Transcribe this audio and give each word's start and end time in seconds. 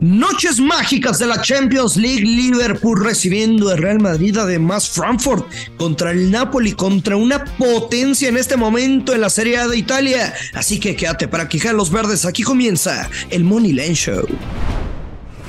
Noches 0.00 0.60
mágicas 0.60 1.18
de 1.18 1.26
la 1.26 1.42
Champions 1.42 1.96
League, 1.96 2.22
Liverpool 2.22 3.02
recibiendo 3.02 3.72
el 3.72 3.78
Real 3.78 3.98
Madrid, 3.98 4.36
además 4.36 4.88
Frankfurt 4.88 5.44
contra 5.76 6.12
el 6.12 6.30
Napoli, 6.30 6.72
contra 6.72 7.16
una 7.16 7.44
potencia 7.44 8.28
en 8.28 8.36
este 8.36 8.56
momento 8.56 9.12
en 9.12 9.22
la 9.22 9.28
Serie 9.28 9.58
A 9.58 9.66
de 9.66 9.76
Italia. 9.76 10.32
Así 10.54 10.78
que 10.78 10.94
quédate 10.94 11.26
para 11.26 11.48
quijar 11.48 11.74
los 11.74 11.90
verdes, 11.90 12.24
aquí 12.26 12.44
comienza 12.44 13.10
el 13.30 13.42
Money 13.42 13.72
Line 13.72 13.94
Show. 13.94 14.24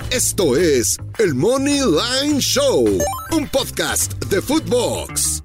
Esto 0.09 0.57
es 0.57 0.97
el 1.19 1.35
Money 1.35 1.81
Line 1.81 2.39
Show, 2.39 2.87
un 3.31 3.47
podcast 3.49 4.13
de 4.25 4.41
Footbox. 4.41 5.43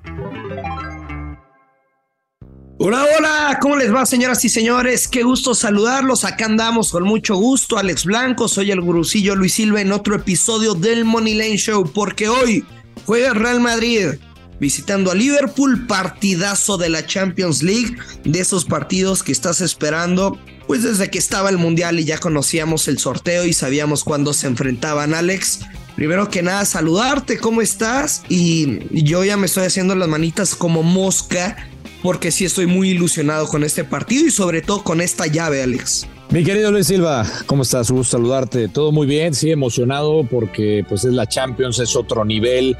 Hola, 2.76 3.06
hola, 3.16 3.58
¿cómo 3.62 3.76
les 3.76 3.94
va, 3.94 4.04
señoras 4.04 4.44
y 4.44 4.48
señores? 4.48 5.06
Qué 5.06 5.22
gusto 5.22 5.54
saludarlos. 5.54 6.24
Acá 6.24 6.46
andamos 6.46 6.90
con 6.90 7.04
mucho 7.04 7.36
gusto. 7.36 7.78
Alex 7.78 8.04
Blanco, 8.04 8.48
soy 8.48 8.72
el 8.72 8.80
gurusillo 8.80 9.36
Luis 9.36 9.54
Silva 9.54 9.80
en 9.80 9.92
otro 9.92 10.16
episodio 10.16 10.74
del 10.74 11.04
Money 11.04 11.34
Lane 11.34 11.56
Show, 11.56 11.88
porque 11.94 12.28
hoy 12.28 12.64
juega 13.06 13.32
Real 13.32 13.60
Madrid 13.60 14.14
visitando 14.58 15.12
a 15.12 15.14
Liverpool, 15.14 15.86
partidazo 15.86 16.76
de 16.76 16.88
la 16.88 17.06
Champions 17.06 17.62
League, 17.62 17.96
de 18.24 18.40
esos 18.40 18.64
partidos 18.64 19.22
que 19.22 19.30
estás 19.30 19.60
esperando. 19.60 20.36
Pues 20.66 20.82
desde 20.82 21.10
que 21.10 21.18
estaba 21.18 21.50
el 21.50 21.58
Mundial 21.58 22.00
y 22.00 22.04
ya 22.04 22.18
conocíamos 22.18 22.88
el 22.88 22.98
sorteo 22.98 23.44
y 23.44 23.52
sabíamos 23.52 24.02
cuándo 24.02 24.32
se 24.32 24.48
enfrentaban, 24.48 25.14
Alex. 25.14 25.60
Primero 25.94 26.28
que 26.28 26.42
nada, 26.42 26.64
saludarte, 26.64 27.38
¿cómo 27.38 27.62
estás? 27.62 28.24
Y 28.28 28.80
yo 28.90 29.22
ya 29.22 29.36
me 29.36 29.46
estoy 29.46 29.66
haciendo 29.66 29.94
las 29.94 30.08
manitas 30.08 30.56
como 30.56 30.82
mosca 30.82 31.56
porque 32.04 32.30
sí 32.30 32.44
estoy 32.44 32.66
muy 32.66 32.90
ilusionado 32.90 33.48
con 33.48 33.64
este 33.64 33.82
partido 33.82 34.26
y 34.26 34.30
sobre 34.30 34.60
todo 34.60 34.84
con 34.84 35.00
esta 35.00 35.26
llave, 35.26 35.62
Alex. 35.62 36.06
Mi 36.28 36.44
querido 36.44 36.70
Luis 36.70 36.88
Silva, 36.88 37.24
¿cómo 37.46 37.62
estás? 37.62 37.88
Un 37.88 37.96
gusto 37.96 38.18
saludarte. 38.18 38.68
Todo 38.68 38.92
muy 38.92 39.06
bien, 39.06 39.32
sí, 39.32 39.50
emocionado 39.50 40.22
porque 40.30 40.84
pues 40.86 41.06
es 41.06 41.14
la 41.14 41.26
Champions, 41.26 41.78
es 41.78 41.96
otro 41.96 42.26
nivel 42.26 42.76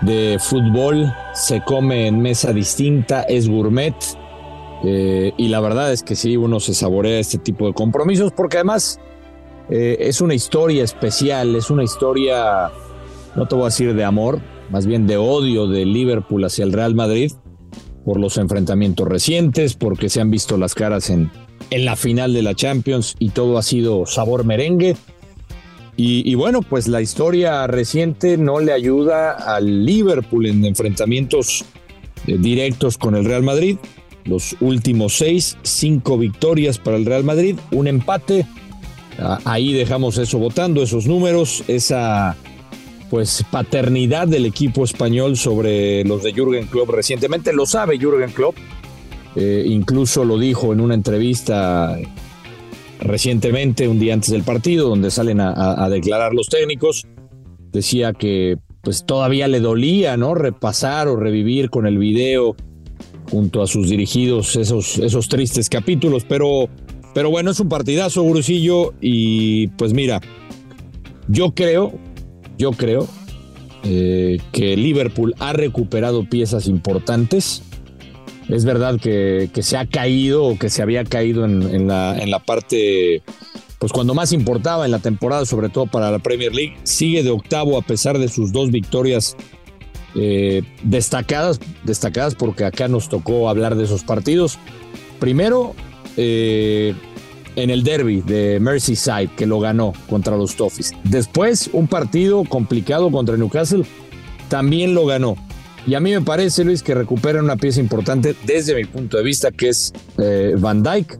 de 0.00 0.38
fútbol, 0.40 1.12
se 1.34 1.62
come 1.64 2.06
en 2.06 2.22
mesa 2.22 2.54
distinta, 2.54 3.24
es 3.24 3.46
gourmet. 3.46 3.94
Eh, 4.84 5.34
y 5.36 5.48
la 5.48 5.60
verdad 5.60 5.92
es 5.92 6.02
que 6.02 6.16
sí, 6.16 6.38
uno 6.38 6.58
se 6.58 6.72
saborea 6.72 7.18
este 7.18 7.36
tipo 7.36 7.66
de 7.66 7.74
compromisos 7.74 8.32
porque 8.32 8.56
además 8.56 8.98
eh, 9.68 9.98
es 10.00 10.22
una 10.22 10.32
historia 10.32 10.82
especial, 10.82 11.56
es 11.56 11.68
una 11.68 11.84
historia, 11.84 12.70
no 13.34 13.46
te 13.46 13.54
voy 13.54 13.64
a 13.64 13.66
decir 13.66 13.92
de 13.92 14.04
amor, 14.04 14.40
más 14.70 14.86
bien 14.86 15.06
de 15.06 15.18
odio 15.18 15.66
de 15.66 15.84
Liverpool 15.84 16.42
hacia 16.42 16.64
el 16.64 16.72
Real 16.72 16.94
Madrid 16.94 17.32
por 18.06 18.20
los 18.20 18.38
enfrentamientos 18.38 19.08
recientes, 19.08 19.74
porque 19.74 20.08
se 20.08 20.20
han 20.20 20.30
visto 20.30 20.56
las 20.56 20.76
caras 20.76 21.10
en, 21.10 21.28
en 21.70 21.84
la 21.84 21.96
final 21.96 22.32
de 22.32 22.42
la 22.42 22.54
Champions 22.54 23.16
y 23.18 23.30
todo 23.30 23.58
ha 23.58 23.62
sido 23.62 24.06
sabor 24.06 24.44
merengue. 24.44 24.96
Y, 25.98 26.34
bueno, 26.34 26.60
pues 26.60 26.88
la 26.88 27.00
historia 27.00 27.66
reciente 27.66 28.36
no 28.36 28.60
le 28.60 28.72
ayuda 28.72 29.32
al 29.32 29.86
Liverpool 29.86 30.44
en 30.44 30.64
enfrentamientos 30.66 31.64
eh, 32.26 32.36
directos 32.38 32.98
con 32.98 33.16
el 33.16 33.24
Real 33.24 33.42
Madrid. 33.42 33.78
Los 34.26 34.56
últimos 34.60 35.16
seis, 35.16 35.56
cinco 35.62 36.18
victorias 36.18 36.78
para 36.78 36.98
el 36.98 37.06
Real 37.06 37.24
Madrid, 37.24 37.56
un 37.72 37.88
empate. 37.88 38.46
Ah, 39.18 39.38
ahí 39.46 39.72
dejamos 39.72 40.18
eso 40.18 40.38
votando, 40.38 40.82
esos 40.82 41.06
números, 41.06 41.64
esa 41.66 42.36
pues 43.10 43.44
paternidad 43.50 44.28
del 44.28 44.46
equipo 44.46 44.84
español 44.84 45.36
sobre 45.36 46.04
los 46.04 46.22
de 46.22 46.32
Jürgen 46.32 46.66
Klopp 46.66 46.90
recientemente. 46.90 47.52
Lo 47.52 47.66
sabe 47.66 47.98
Jürgen 47.98 48.30
Klopp, 48.30 48.56
eh, 49.36 49.64
incluso 49.66 50.24
lo 50.24 50.38
dijo 50.38 50.72
en 50.72 50.80
una 50.80 50.94
entrevista 50.94 51.96
recientemente, 53.00 53.88
un 53.88 53.98
día 53.98 54.14
antes 54.14 54.30
del 54.30 54.42
partido, 54.42 54.88
donde 54.88 55.10
salen 55.10 55.40
a, 55.40 55.88
declarar 55.88 56.34
los 56.34 56.48
técnicos. 56.48 57.06
Decía 57.72 58.12
que 58.12 58.56
pues 58.82 59.04
todavía 59.04 59.48
le 59.48 59.60
dolía, 59.60 60.16
¿no? 60.16 60.34
Repasar 60.34 61.08
o 61.08 61.16
revivir 61.16 61.70
con 61.70 61.86
el 61.86 61.98
video 61.98 62.54
junto 63.30 63.62
a 63.62 63.66
sus 63.66 63.90
dirigidos 63.90 64.54
esos, 64.54 64.98
esos 64.98 65.28
tristes 65.28 65.68
capítulos, 65.68 66.24
pero, 66.28 66.68
pero 67.12 67.28
bueno, 67.28 67.50
es 67.50 67.58
un 67.58 67.68
partidazo, 67.68 68.22
Gurusillo, 68.22 68.94
y 69.00 69.66
pues 69.68 69.92
mira, 69.92 70.20
yo 71.26 71.52
creo 71.52 71.98
yo 72.58 72.72
creo 72.72 73.06
eh, 73.84 74.38
que 74.52 74.76
Liverpool 74.76 75.34
ha 75.38 75.52
recuperado 75.52 76.28
piezas 76.28 76.66
importantes. 76.66 77.62
Es 78.48 78.64
verdad 78.64 79.00
que, 79.00 79.50
se 79.60 79.76
ha 79.76 79.86
caído 79.86 80.44
o 80.44 80.58
que 80.58 80.70
se 80.70 80.82
había 80.82 81.04
caído 81.04 81.44
en, 81.44 81.88
la, 81.88 82.16
en 82.18 82.30
la 82.30 82.38
parte, 82.38 83.22
pues 83.78 83.92
cuando 83.92 84.14
más 84.14 84.32
importaba 84.32 84.84
en 84.84 84.92
la 84.92 85.00
temporada, 85.00 85.44
sobre 85.46 85.68
todo 85.68 85.86
para 85.86 86.10
la 86.10 86.20
Premier 86.20 86.54
League. 86.54 86.76
Sigue 86.84 87.22
de 87.22 87.30
octavo 87.30 87.76
a 87.76 87.82
pesar 87.82 88.18
de 88.18 88.28
sus 88.28 88.52
dos 88.52 88.70
victorias 88.70 89.36
eh, 90.14 90.62
destacadas, 90.82 91.60
destacadas 91.84 92.34
porque 92.34 92.64
acá 92.64 92.88
nos 92.88 93.08
tocó 93.08 93.48
hablar 93.48 93.74
de 93.74 93.84
esos 93.84 94.02
partidos. 94.02 94.58
Primero, 95.20 95.74
eh, 96.16 96.94
en 97.56 97.70
el 97.70 97.82
derby 97.82 98.20
de 98.20 98.60
Merseyside 98.60 99.30
que 99.36 99.46
lo 99.46 99.58
ganó 99.58 99.92
contra 100.08 100.36
los 100.36 100.56
Toffees. 100.56 100.92
Después, 101.04 101.70
un 101.72 101.88
partido 101.88 102.44
complicado 102.44 103.10
contra 103.10 103.36
Newcastle 103.36 103.84
también 104.48 104.94
lo 104.94 105.06
ganó. 105.06 105.36
Y 105.86 105.94
a 105.94 106.00
mí 106.00 106.10
me 106.10 106.20
parece, 106.20 106.64
Luis, 106.64 106.82
que 106.82 106.94
recupera 106.94 107.40
una 107.40 107.56
pieza 107.56 107.80
importante 107.80 108.34
desde 108.44 108.74
mi 108.74 108.84
punto 108.84 109.16
de 109.16 109.22
vista, 109.22 109.50
que 109.50 109.68
es 109.68 109.92
eh, 110.18 110.54
Van 110.58 110.82
Dyke, 110.82 111.18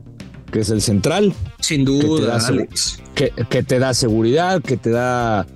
que 0.50 0.60
es 0.60 0.70
el 0.70 0.82
central. 0.82 1.32
Sin 1.60 1.84
duda, 1.84 2.38
que 2.38 3.16
te 3.16 3.30
da, 3.30 3.46
Que, 3.48 3.62
te 3.62 3.78
da 3.78 3.94
seguridad, 3.94 4.60
que 4.62 4.76
te 4.76 4.90
da 4.90 5.46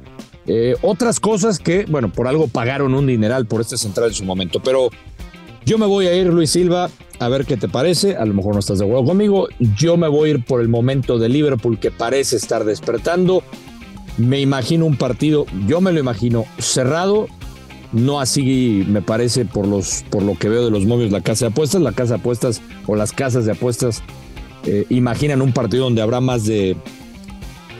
eh, 0.46 0.76
otras 0.82 1.18
cosas 1.18 1.58
que, 1.58 1.86
bueno, 1.86 2.12
por 2.12 2.28
algo 2.28 2.46
pagaron 2.46 2.94
un 2.94 3.06
dineral 3.06 3.46
por 3.46 3.60
este 3.60 3.76
central 3.76 4.08
en 4.08 4.14
su 4.14 4.24
momento. 4.24 4.60
Pero 4.62 4.90
yo 5.66 5.76
me 5.76 5.86
voy 5.86 6.06
a 6.06 6.14
ir, 6.14 6.28
Luis 6.28 6.50
Silva, 6.50 6.88
a 7.20 7.28
ver 7.28 7.46
qué 7.46 7.56
te 7.56 7.68
parece. 7.68 8.16
A 8.16 8.24
lo 8.24 8.34
mejor 8.34 8.54
no 8.54 8.60
estás 8.60 8.78
de 8.78 8.86
acuerdo 8.86 9.04
conmigo. 9.04 9.46
Yo 9.76 9.96
me 9.96 10.08
voy 10.08 10.30
a 10.30 10.32
ir 10.32 10.44
por 10.44 10.60
el 10.60 10.68
momento 10.68 11.18
de 11.18 11.28
Liverpool 11.28 11.78
que 11.78 11.90
parece 11.90 12.36
estar 12.36 12.64
despertando. 12.64 13.44
Me 14.16 14.40
imagino 14.40 14.86
un 14.86 14.96
partido, 14.96 15.46
yo 15.68 15.80
me 15.80 15.92
lo 15.92 16.00
imagino 16.00 16.46
cerrado. 16.58 17.28
No 17.92 18.20
así 18.20 18.84
me 18.88 19.02
parece 19.02 19.44
por, 19.44 19.66
los, 19.66 20.04
por 20.10 20.22
lo 20.22 20.36
que 20.36 20.48
veo 20.48 20.64
de 20.64 20.70
los 20.70 20.86
momios 20.86 21.10
la 21.12 21.20
casa 21.20 21.46
de 21.46 21.52
apuestas. 21.52 21.82
La 21.82 21.92
casa 21.92 22.14
de 22.14 22.20
apuestas 22.20 22.62
o 22.86 22.96
las 22.96 23.12
casas 23.12 23.44
de 23.44 23.52
apuestas 23.52 24.02
eh, 24.64 24.86
imaginan 24.88 25.42
un 25.42 25.52
partido 25.52 25.84
donde 25.84 26.00
habrá 26.00 26.20
más 26.20 26.46
de, 26.46 26.76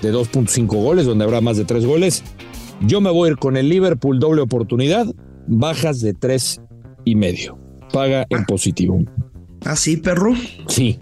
de 0.03 0.13
2.5 0.13 0.67
goles, 0.67 1.07
donde 1.07 1.25
habrá 1.25 1.41
más 1.41 1.57
de 1.57 1.65
3 1.65 1.87
goles. 1.87 2.23
Yo 2.83 3.01
me 3.01 3.11
voy 3.11 3.29
a 3.29 3.33
ir 3.33 3.39
con 3.39 3.57
el 3.57 3.69
Liverpool 3.69 4.19
doble 4.19 4.43
oportunidad, 4.43 5.07
bajas 5.47 6.01
de 6.01 6.13
3 6.13 6.61
y 7.05 7.15
medio. 7.15 7.59
Paga 7.93 8.27
en 8.31 8.45
positivo. 8.45 9.01
¿Ah, 9.65 9.77
sí, 9.77 9.97
perro? 9.97 10.35
Sí. 10.69 10.99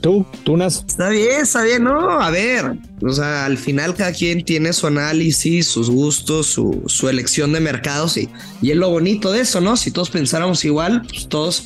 ¿Tú, 0.00 0.26
Tunas? 0.44 0.84
Está 0.86 1.08
bien, 1.08 1.40
está 1.40 1.62
bien, 1.62 1.84
¿no? 1.84 2.20
A 2.20 2.30
ver, 2.30 2.76
o 3.00 3.10
sea, 3.10 3.46
al 3.46 3.56
final 3.56 3.94
cada 3.94 4.12
quien 4.12 4.44
tiene 4.44 4.74
su 4.74 4.86
análisis, 4.86 5.66
sus 5.66 5.88
gustos, 5.88 6.46
su, 6.46 6.82
su 6.86 7.08
elección 7.08 7.54
de 7.54 7.60
mercados 7.60 8.18
y, 8.18 8.28
y 8.60 8.70
es 8.70 8.76
lo 8.76 8.90
bonito 8.90 9.32
de 9.32 9.40
eso, 9.40 9.62
¿no? 9.62 9.78
Si 9.78 9.90
todos 9.90 10.10
pensáramos 10.10 10.62
igual, 10.66 11.06
pues 11.08 11.26
todos 11.26 11.64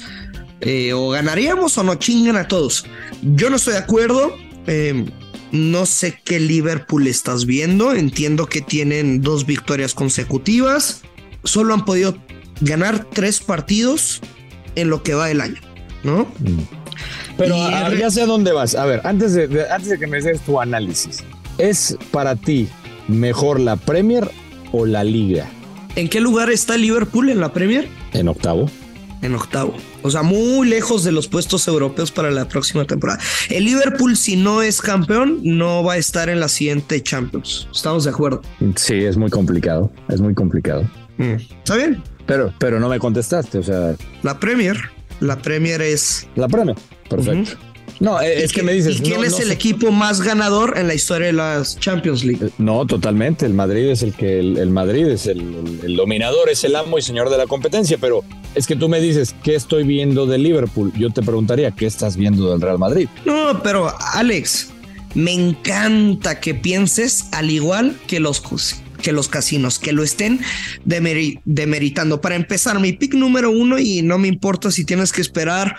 eh, 0.60 0.92
o 0.92 1.10
ganaríamos 1.10 1.78
o 1.78 1.82
no 1.82 1.94
chingan 1.96 2.36
a 2.36 2.48
todos. 2.48 2.84
Yo 3.22 3.50
no 3.50 3.56
estoy 3.56 3.74
de 3.74 3.80
acuerdo. 3.80 4.34
Eh, 4.66 5.04
no 5.52 5.86
sé 5.86 6.20
qué 6.24 6.40
Liverpool 6.40 7.06
estás 7.06 7.46
viendo. 7.46 7.94
Entiendo 7.94 8.46
que 8.46 8.60
tienen 8.60 9.22
dos 9.22 9.46
victorias 9.46 9.94
consecutivas. 9.94 11.02
Solo 11.44 11.74
han 11.74 11.84
podido 11.84 12.18
ganar 12.60 13.08
tres 13.10 13.40
partidos 13.40 14.20
en 14.74 14.90
lo 14.90 15.02
que 15.02 15.14
va 15.14 15.30
el 15.30 15.40
año. 15.40 15.60
¿No? 16.02 16.26
Pero 17.36 17.56
ya 17.96 18.10
sé 18.10 18.22
a 18.22 18.26
dónde 18.26 18.52
vas. 18.52 18.74
A 18.74 18.84
ver, 18.84 19.00
antes 19.04 19.34
de, 19.34 19.66
antes 19.70 19.88
de 19.90 19.98
que 19.98 20.06
me 20.06 20.20
des 20.20 20.40
tu 20.40 20.60
análisis, 20.60 21.22
¿es 21.58 21.96
para 22.10 22.34
ti 22.36 22.68
mejor 23.06 23.60
la 23.60 23.76
Premier 23.76 24.30
o 24.72 24.86
la 24.86 25.04
Liga? 25.04 25.46
¿En 25.96 26.08
qué 26.08 26.20
lugar 26.20 26.50
está 26.50 26.76
Liverpool 26.76 27.28
en 27.30 27.40
la 27.40 27.52
Premier? 27.52 27.88
En 28.12 28.28
octavo. 28.28 28.70
En 29.20 29.34
octavo. 29.34 29.74
O 30.02 30.10
sea, 30.10 30.22
muy 30.22 30.68
lejos 30.68 31.02
de 31.02 31.10
los 31.10 31.26
puestos 31.26 31.66
europeos 31.66 32.12
para 32.12 32.30
la 32.30 32.46
próxima 32.46 32.84
temporada. 32.84 33.18
El 33.50 33.64
Liverpool, 33.64 34.16
si 34.16 34.36
no 34.36 34.62
es 34.62 34.80
campeón, 34.80 35.40
no 35.42 35.82
va 35.82 35.94
a 35.94 35.96
estar 35.96 36.28
en 36.28 36.38
la 36.38 36.48
siguiente 36.48 37.02
Champions. 37.02 37.68
¿Estamos 37.74 38.04
de 38.04 38.10
acuerdo? 38.10 38.42
Sí, 38.76 38.94
es 38.94 39.16
muy 39.16 39.30
complicado. 39.30 39.90
Es 40.08 40.20
muy 40.20 40.34
complicado. 40.34 40.88
Mm, 41.16 41.32
Está 41.32 41.74
bien. 41.76 42.02
Pero, 42.26 42.52
pero 42.58 42.78
no 42.78 42.88
me 42.88 43.00
contestaste, 43.00 43.58
o 43.58 43.62
sea. 43.62 43.96
La 44.22 44.38
Premier. 44.38 44.76
La 45.20 45.36
Premier 45.40 45.80
es. 45.82 46.26
La 46.36 46.48
Premier, 46.48 46.76
perfecto. 47.08 47.58
No, 48.00 48.20
es 48.20 48.52
que 48.52 48.62
me 48.62 48.72
dices. 48.72 48.98
¿Y 48.98 49.02
quién 49.02 49.24
es 49.24 49.40
el 49.40 49.50
equipo 49.50 49.90
más 49.90 50.20
ganador 50.20 50.78
en 50.78 50.86
la 50.86 50.94
historia 50.94 51.28
de 51.28 51.32
las 51.32 51.78
Champions 51.80 52.24
League? 52.24 52.46
Eh, 52.46 52.50
no, 52.58 52.86
totalmente. 52.86 53.44
El 53.44 53.54
Madrid 53.54 53.88
es 53.88 54.02
el 54.02 54.14
que 54.14 54.38
el, 54.38 54.70
Madrid 54.70 55.06
es 55.08 55.26
el, 55.26 55.96
dominador, 55.96 56.48
es 56.48 56.62
el 56.64 56.76
amo 56.76 56.98
y 56.98 57.02
señor 57.02 57.28
de 57.30 57.38
la 57.38 57.46
competencia. 57.46 57.98
Pero 58.00 58.22
es 58.54 58.66
que 58.66 58.76
tú 58.76 58.88
me 58.88 59.00
dices 59.00 59.34
qué 59.42 59.54
estoy 59.54 59.82
viendo 59.82 60.26
de 60.26 60.38
Liverpool. 60.38 60.92
Yo 60.96 61.10
te 61.10 61.22
preguntaría 61.22 61.72
qué 61.72 61.86
estás 61.86 62.16
viendo 62.16 62.50
del 62.50 62.60
Real 62.60 62.78
Madrid. 62.78 63.08
No, 63.24 63.60
pero 63.62 63.92
Alex, 64.12 64.70
Me 65.14 65.32
encanta 65.32 66.38
que 66.38 66.54
pienses 66.54 67.28
al 67.32 67.50
igual 67.50 67.96
que 68.06 68.20
los, 68.20 68.40
que 69.02 69.12
los 69.12 69.28
casinos, 69.28 69.78
que 69.78 69.92
lo 69.92 70.02
estén 70.02 70.40
demeritando. 70.84 72.20
Para 72.20 72.36
empezar, 72.36 72.78
mi 72.80 72.92
pick 72.92 73.14
número 73.14 73.50
uno, 73.50 73.78
y 73.78 74.02
no 74.02 74.18
me 74.18 74.28
importa 74.28 74.70
si 74.70 74.84
tienes 74.84 75.12
que 75.12 75.20
esperar 75.20 75.76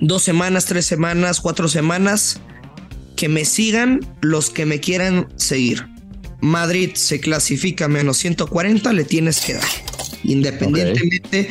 dos 0.00 0.22
semanas, 0.22 0.66
tres 0.66 0.86
semanas, 0.86 1.40
cuatro 1.40 1.68
semanas, 1.68 2.40
que 3.16 3.28
me 3.28 3.44
sigan 3.44 4.00
los 4.20 4.50
que 4.50 4.66
me 4.66 4.80
quieran 4.80 5.28
seguir. 5.36 5.86
Madrid 6.40 6.90
se 6.94 7.20
clasifica 7.20 7.88
menos 7.88 8.18
140, 8.18 8.92
le 8.92 9.04
tienes 9.04 9.40
que 9.40 9.54
dar, 9.54 9.64
independientemente 10.24 11.48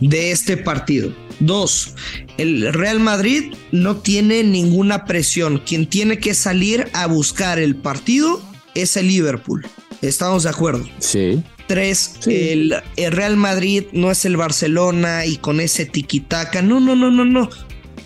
de 0.00 0.30
este 0.32 0.56
partido. 0.56 1.14
Dos, 1.40 1.94
el 2.36 2.72
Real 2.72 3.00
Madrid 3.00 3.54
no 3.70 3.96
tiene 3.96 4.42
ninguna 4.42 5.04
presión. 5.04 5.62
Quien 5.64 5.86
tiene 5.86 6.18
que 6.18 6.34
salir 6.34 6.88
a 6.92 7.06
buscar 7.06 7.58
el 7.58 7.76
partido 7.76 8.42
es 8.74 8.96
el 8.96 9.08
Liverpool. 9.08 9.64
¿Estamos 10.02 10.44
de 10.44 10.50
acuerdo? 10.50 10.84
Sí. 10.98 11.42
Tres, 11.66 12.14
El, 12.26 12.74
el, 12.96 13.12
Real 13.12 13.36
Madrid 13.36 13.84
no 13.92 14.10
es 14.10 14.24
el 14.24 14.36
Barcelona 14.36 15.26
y 15.26 15.36
con 15.36 15.60
ese 15.60 15.84
tiquitaca. 15.84 16.62
No, 16.62 16.80
no, 16.80 16.96
no, 16.96 17.10
no, 17.10 17.24
no. 17.24 17.50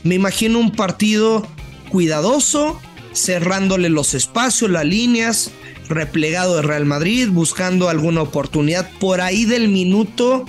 Me 0.02 0.16
imagino 0.16 0.58
un 0.58 0.72
partido 0.72 1.46
cuidadoso, 1.90 2.80
cerrándole 3.14 3.88
los 3.88 4.14
espacios, 4.14 4.70
las 4.70 4.84
líneas, 4.84 5.52
replegado 5.88 6.56
de 6.56 6.62
Real 6.62 6.86
Madrid, 6.86 7.28
buscando 7.30 7.88
alguna 7.88 8.22
oportunidad 8.22 8.90
por 8.98 9.20
ahí 9.20 9.44
del 9.44 9.68
minuto 9.68 10.44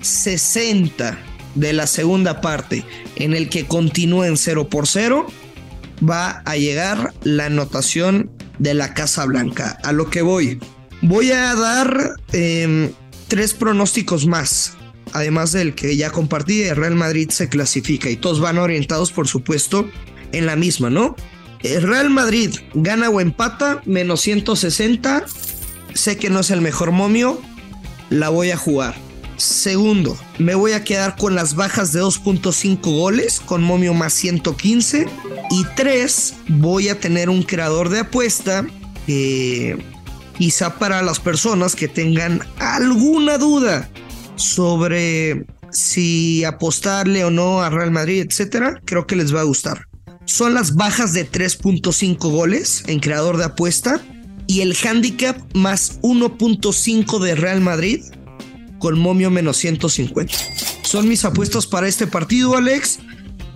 60 0.00 1.18
de 1.54 1.72
la 1.74 1.86
segunda 1.86 2.40
parte, 2.40 2.84
en 3.16 3.34
el 3.34 3.50
que 3.50 3.66
continúen 3.66 4.38
0 4.38 4.68
por 4.68 4.86
0, 4.86 5.26
va 6.08 6.42
a 6.46 6.56
llegar 6.56 7.12
la 7.22 7.46
anotación 7.46 8.30
de 8.58 8.74
la 8.74 8.94
Casa 8.94 9.24
Blanca. 9.24 9.78
A 9.82 9.92
lo 9.92 10.10
que 10.10 10.22
voy. 10.22 10.60
Voy 11.00 11.32
a 11.32 11.54
dar 11.54 12.16
em, 12.32 12.90
tres 13.28 13.54
pronósticos 13.54 14.26
más. 14.26 14.74
Además 15.12 15.52
del 15.52 15.74
que 15.74 15.96
ya 15.96 16.10
compartí, 16.10 16.62
el 16.62 16.76
Real 16.76 16.94
Madrid 16.94 17.30
se 17.30 17.48
clasifica 17.48 18.08
y 18.08 18.16
todos 18.16 18.40
van 18.40 18.58
orientados, 18.58 19.12
por 19.12 19.28
supuesto, 19.28 19.90
en 20.32 20.46
la 20.46 20.56
misma, 20.56 20.90
¿no? 20.90 21.16
El 21.62 21.82
Real 21.82 22.10
Madrid 22.10 22.54
gana 22.74 23.08
o 23.10 23.20
empata, 23.20 23.82
menos 23.84 24.20
160. 24.22 25.24
Sé 25.94 26.16
que 26.16 26.30
no 26.30 26.40
es 26.40 26.50
el 26.50 26.60
mejor 26.60 26.92
momio, 26.92 27.40
la 28.10 28.30
voy 28.30 28.50
a 28.50 28.56
jugar. 28.56 28.94
Segundo, 29.36 30.16
me 30.38 30.54
voy 30.54 30.72
a 30.72 30.84
quedar 30.84 31.16
con 31.16 31.34
las 31.34 31.54
bajas 31.54 31.92
de 31.92 32.02
2.5 32.02 32.80
goles, 32.82 33.40
con 33.40 33.62
momio 33.62 33.94
más 33.94 34.12
115. 34.12 35.06
Y 35.50 35.64
tres, 35.76 36.34
voy 36.48 36.88
a 36.88 37.00
tener 37.00 37.28
un 37.28 37.42
creador 37.42 37.88
de 37.88 38.00
apuesta. 38.00 38.66
quizá 40.38 40.78
para 40.78 41.02
las 41.02 41.20
personas 41.20 41.74
que 41.76 41.88
tengan 41.88 42.40
alguna 42.58 43.38
duda 43.38 43.88
sobre 44.36 45.46
si 45.70 46.44
apostarle 46.44 47.24
o 47.24 47.30
no 47.30 47.62
a 47.62 47.70
Real 47.70 47.90
Madrid, 47.90 48.24
etcétera, 48.26 48.80
creo 48.84 49.06
que 49.06 49.16
les 49.16 49.34
va 49.34 49.40
a 49.40 49.44
gustar. 49.44 49.88
Son 50.24 50.54
las 50.54 50.74
bajas 50.74 51.12
de 51.12 51.28
3.5 51.30 52.30
goles 52.30 52.84
en 52.86 53.00
creador 53.00 53.38
de 53.38 53.44
apuesta 53.44 54.00
y 54.46 54.60
el 54.60 54.76
handicap 54.76 55.36
más 55.54 56.00
1.5 56.02 57.18
de 57.18 57.34
Real 57.34 57.60
Madrid 57.60 58.02
con 58.82 58.98
momio 58.98 59.30
menos 59.30 59.58
150. 59.58 60.34
Son 60.82 61.08
mis 61.08 61.24
apuestas 61.24 61.68
para 61.68 61.86
este 61.86 62.08
partido, 62.08 62.56
Alex. 62.56 62.98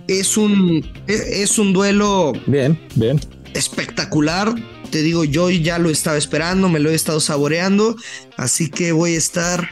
Es 0.06 0.37
un, 0.37 0.88
es 1.08 1.58
un 1.58 1.73
duelo. 1.73 2.32
Bien, 2.46 2.78
bien. 2.94 3.19
Espectacular. 3.52 4.55
Te 4.93 5.02
digo, 5.02 5.25
yo 5.25 5.50
ya 5.50 5.81
lo 5.81 5.90
estaba 5.90 6.17
esperando, 6.17 6.69
me 6.69 6.78
lo 6.78 6.90
he 6.90 6.94
estado 6.94 7.19
saboreando. 7.19 7.96
Así 8.37 8.70
que 8.70 8.93
voy 8.93 9.17
a 9.17 9.19
estar, 9.19 9.69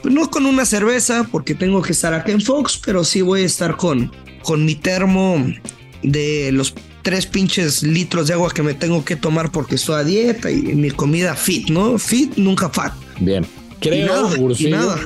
pues, 0.00 0.14
no 0.14 0.30
con 0.30 0.46
una 0.46 0.64
cerveza, 0.64 1.28
porque 1.30 1.54
tengo 1.54 1.82
que 1.82 1.92
estar 1.92 2.14
acá 2.14 2.32
en 2.32 2.40
Fox, 2.40 2.80
pero 2.82 3.04
sí 3.04 3.20
voy 3.20 3.42
a 3.42 3.44
estar 3.46 3.76
con, 3.76 4.10
con 4.42 4.64
mi 4.64 4.76
termo 4.76 5.44
de 6.02 6.52
los 6.52 6.72
tres 7.02 7.26
pinches 7.26 7.82
litros 7.82 8.28
de 8.28 8.32
agua 8.32 8.50
que 8.50 8.62
me 8.62 8.72
tengo 8.72 9.04
que 9.04 9.16
tomar 9.16 9.52
porque 9.52 9.74
estoy 9.74 10.00
a 10.00 10.04
dieta 10.04 10.50
y 10.50 10.62
mi 10.74 10.90
comida 10.90 11.36
fit, 11.36 11.68
¿no? 11.68 11.98
Fit, 11.98 12.38
nunca 12.38 12.70
fat. 12.70 12.94
Bien. 13.20 13.46
Creo, 13.80 14.28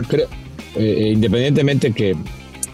creo 0.08 0.28
eh, 0.76 1.11
independientemente 1.14 1.93
que 1.93 2.17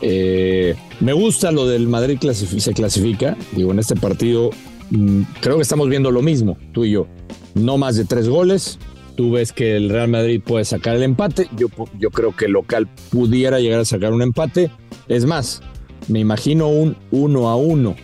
eh, 0.02 0.74
me 1.00 1.12
gusta 1.12 1.50
lo 1.50 1.66
del 1.66 1.88
Madrid 1.88 2.18
se 2.18 2.72
clasifica, 2.74 3.36
digo, 3.52 3.72
en 3.72 3.78
este 3.78 3.96
partido 3.96 4.50
mm, 4.90 5.22
creo 5.40 5.56
que 5.56 5.62
estamos 5.62 5.88
viendo 5.88 6.10
lo 6.10 6.22
mismo, 6.22 6.58
tú 6.72 6.84
y 6.84 6.92
yo. 6.92 7.06
No 7.54 7.78
más 7.78 7.96
de 7.96 8.04
tres 8.04 8.28
goles. 8.28 8.78
Tú 9.16 9.32
ves 9.32 9.50
que 9.50 9.76
el 9.76 9.88
Real 9.88 10.08
Madrid 10.08 10.42
puede 10.44 10.66
sacar 10.66 10.94
el 10.94 11.02
empate. 11.02 11.48
Yo, 11.56 11.68
yo 11.98 12.10
creo 12.10 12.36
que 12.36 12.44
el 12.44 12.52
local 12.52 12.86
pudiera 13.10 13.60
llegar 13.60 13.80
a 13.80 13.84
sacar 13.86 14.12
un 14.12 14.20
empate. 14.20 14.70
Es 15.08 15.24
más, 15.24 15.62
me 16.08 16.20
imagino 16.20 16.68
un 16.68 16.98
uno 17.10 17.48
a 17.48 17.56
uno. 17.56 17.96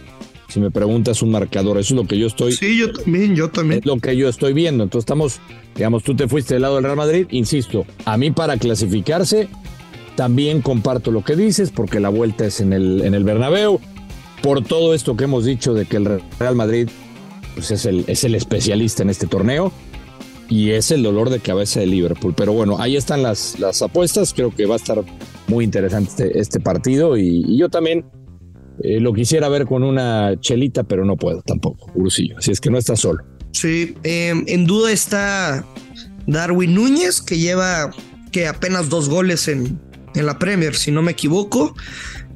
Si 0.53 0.61
me 0.61 0.71
preguntas 0.71 1.23
un 1.23 1.31
marcador, 1.31 1.79
eso 1.79 1.95
es 1.95 2.01
lo 2.01 2.07
que 2.07 2.19
yo 2.19 2.27
estoy. 2.27 2.53
Sí, 2.53 2.79
yo 2.79 2.93
también, 2.93 3.35
yo 3.35 3.51
también. 3.51 3.81
Es 3.81 3.87
lo 3.87 3.99
que 3.99 4.17
yo 4.17 4.29
estoy 4.29 4.53
viendo. 4.53 4.85
Entonces 4.85 5.03
estamos 5.03 5.41
Digamos, 5.75 6.03
tú 6.03 6.15
te 6.15 6.29
fuiste 6.29 6.55
del 6.55 6.63
lado 6.63 6.75
del 6.77 6.85
Real 6.85 6.97
Madrid, 6.97 7.27
insisto, 7.31 7.87
a 8.05 8.17
mí 8.17 8.31
para 8.31 8.57
clasificarse 8.59 9.49
también 10.17 10.61
comparto 10.61 11.11
lo 11.11 11.25
que 11.25 11.35
dices 11.35 11.71
porque 11.71 11.99
la 11.99 12.11
vuelta 12.11 12.45
es 12.45 12.61
en 12.61 12.75
el, 12.75 13.01
en 13.03 13.15
el 13.15 13.25
Bernabéu. 13.25 13.81
Por 14.43 14.63
todo 14.63 14.93
esto 14.93 15.17
que 15.17 15.25
hemos 15.25 15.45
dicho 15.45 15.73
de 15.73 15.87
que 15.87 15.97
el 15.97 16.21
Real 16.39 16.57
Madrid 16.57 16.89
pues 17.55 17.71
es, 17.71 17.87
el, 17.87 18.05
es 18.09 18.25
el 18.25 18.35
especialista 18.35 19.03
en 19.03 19.11
este 19.11 19.27
torneo 19.27 19.73
y 20.49 20.71
es 20.71 20.91
el 20.91 21.03
dolor 21.03 21.31
de 21.31 21.41
cabeza 21.41 21.81
de 21.81 21.87
Liverpool. 21.87 22.35
Pero 22.37 22.53
bueno, 22.53 22.77
ahí 22.79 22.97
están 22.97 23.23
las, 23.23 23.59
las 23.59 23.81
apuestas. 23.81 24.35
Creo 24.35 24.55
que 24.55 24.67
va 24.67 24.75
a 24.75 24.77
estar 24.77 25.03
muy 25.47 25.65
interesante 25.65 26.11
este, 26.27 26.39
este 26.39 26.61
partido 26.61 27.17
y, 27.17 27.57
yo 27.57 27.71
también 27.71 28.05
eh, 28.83 29.01
lo 29.01 29.13
quisiera 29.13 29.49
ver 29.49 29.67
con 29.67 29.83
una 29.83 30.39
chelita, 30.41 30.85
pero 30.85 31.05
no 31.05 31.17
puedo 31.17 31.43
tampoco, 31.43 31.91
Ursillo. 31.95 32.39
Así 32.39 32.51
es 32.51 32.61
que 32.61 32.71
no 32.71 32.79
está 32.79 32.97
solo. 32.97 33.25
Sí, 33.53 33.95
em, 34.03 34.45
en 34.47 34.67
duda 34.67 34.93
está 34.93 35.65
Darwin 36.27 36.75
Núñez, 36.75 37.21
que 37.21 37.39
lleva 37.39 37.91
que 38.31 38.47
apenas 38.47 38.89
dos 38.89 39.09
goles 39.09 39.47
en, 39.49 39.79
en 40.15 40.27
la 40.27 40.39
Premier, 40.39 40.75
si 40.75 40.91
no 40.91 41.03
me 41.03 41.13
equivoco. 41.13 41.75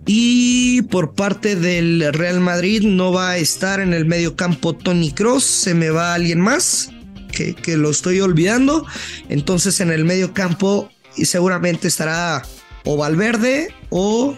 Y 0.07 0.83
por 0.83 1.15
parte 1.15 1.57
del 1.57 2.13
Real 2.13 2.41
Madrid 2.41 2.83
no 2.83 3.13
va 3.13 3.31
a 3.31 3.37
estar 3.39 3.81
en 3.81 3.93
el 3.93 4.05
medio 4.05 4.37
campo 4.37 4.73
Tony 4.75 5.11
Cross, 5.11 5.45
se 5.45 5.75
me 5.75 5.91
va 5.91 6.15
alguien 6.15 6.41
más, 6.41 6.91
que, 7.33 7.55
que 7.55 7.77
lo 7.77 7.91
estoy 7.91 8.21
olvidando. 8.21 8.87
Entonces 9.29 9.81
en 9.81 9.91
el 9.91 10.05
medio 10.05 10.33
campo 10.33 10.91
seguramente 11.17 11.89
estará 11.89 12.43
o 12.85 12.97
Valverde 12.97 13.75
o, 13.91 14.37